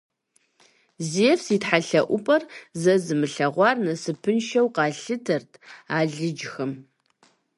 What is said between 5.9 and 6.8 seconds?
алыджхэм.